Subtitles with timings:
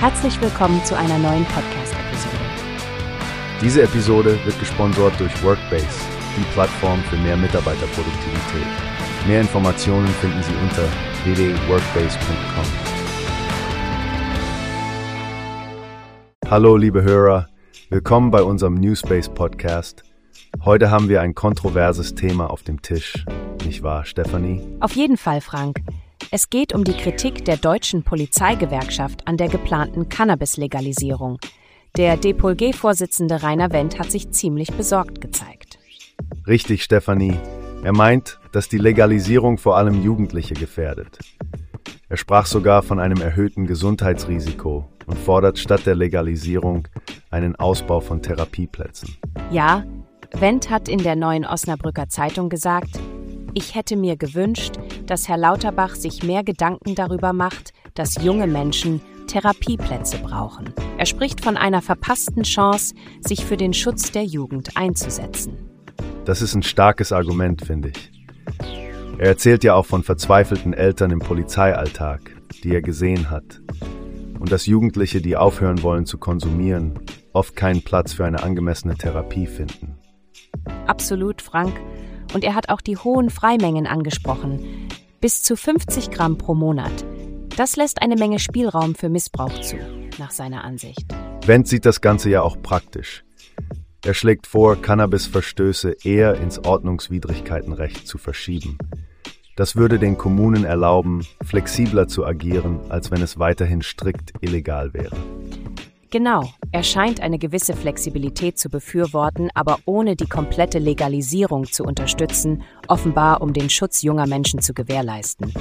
[0.00, 2.36] Herzlich willkommen zu einer neuen Podcast-Episode.
[3.60, 5.88] Diese Episode wird gesponsert durch Workbase,
[6.36, 8.68] die Plattform für mehr Mitarbeiterproduktivität.
[9.26, 10.84] Mehr Informationen finden Sie unter
[11.24, 12.64] www.workbase.com.
[16.48, 17.48] Hallo liebe Hörer,
[17.90, 20.04] willkommen bei unserem Newspace Podcast.
[20.64, 23.24] Heute haben wir ein kontroverses Thema auf dem Tisch,
[23.64, 24.64] nicht wahr, Stefanie?
[24.78, 25.80] Auf jeden Fall, Frank.
[26.30, 31.38] Es geht um die Kritik der deutschen Polizeigewerkschaft an der geplanten Cannabis-Legalisierung.
[31.96, 35.78] Der DPOLG-Vorsitzende Rainer Wendt hat sich ziemlich besorgt gezeigt.
[36.46, 37.34] Richtig, Stefanie.
[37.82, 41.18] Er meint, dass die Legalisierung vor allem Jugendliche gefährdet.
[42.10, 46.88] Er sprach sogar von einem erhöhten Gesundheitsrisiko und fordert statt der Legalisierung
[47.30, 49.16] einen Ausbau von Therapieplätzen.
[49.50, 49.84] Ja,
[50.32, 53.00] Wendt hat in der neuen Osnabrücker Zeitung gesagt,
[53.54, 54.76] ich hätte mir gewünscht,
[55.06, 60.72] dass Herr Lauterbach sich mehr Gedanken darüber macht, dass junge Menschen Therapieplätze brauchen.
[60.96, 65.56] Er spricht von einer verpassten Chance, sich für den Schutz der Jugend einzusetzen.
[66.24, 68.10] Das ist ein starkes Argument, finde ich.
[69.18, 72.30] Er erzählt ja auch von verzweifelten Eltern im Polizeialltag,
[72.62, 73.60] die er gesehen hat.
[74.38, 77.00] Und dass Jugendliche, die aufhören wollen zu konsumieren,
[77.32, 79.98] oft keinen Platz für eine angemessene Therapie finden.
[80.86, 81.80] Absolut, Frank.
[82.32, 84.88] Und er hat auch die hohen Freimengen angesprochen.
[85.20, 87.04] Bis zu 50 Gramm pro Monat.
[87.56, 89.76] Das lässt eine Menge Spielraum für Missbrauch zu,
[90.18, 91.06] nach seiner Ansicht.
[91.44, 93.24] Wendt sieht das Ganze ja auch praktisch.
[94.04, 98.78] Er schlägt vor, Cannabisverstöße eher ins Ordnungswidrigkeitenrecht zu verschieben.
[99.56, 105.16] Das würde den Kommunen erlauben, flexibler zu agieren, als wenn es weiterhin strikt illegal wäre.
[106.10, 112.62] Genau, er scheint eine gewisse Flexibilität zu befürworten, aber ohne die komplette Legalisierung zu unterstützen,
[112.86, 115.52] offenbar um den Schutz junger Menschen zu gewährleisten.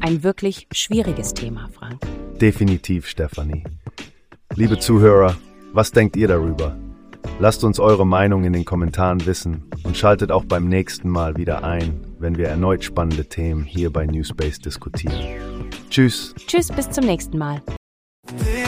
[0.00, 2.00] Ein wirklich schwieriges Thema, Frank.
[2.40, 3.62] Definitiv, Stefanie.
[4.56, 5.36] Liebe Zuhörer,
[5.72, 6.76] was denkt ihr darüber?
[7.38, 11.62] Lasst uns eure Meinung in den Kommentaren wissen und schaltet auch beim nächsten Mal wieder
[11.62, 15.70] ein, wenn wir erneut spannende Themen hier bei Newspace diskutieren.
[15.88, 16.34] Tschüss.
[16.46, 17.62] Tschüss, bis zum nächsten Mal.